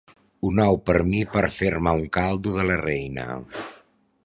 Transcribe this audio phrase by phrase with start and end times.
[0.47, 3.29] Un ou per mi per fer-me un caldo de la reina.